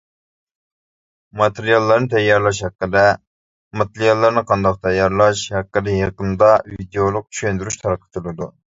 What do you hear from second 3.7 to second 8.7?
ماتېرىياللارنى قانداق تەييارلاش ھەققىدە يېقىندا ۋىدىيولۇق چۈشەندۈرۈش تارقىتىلىدۇ.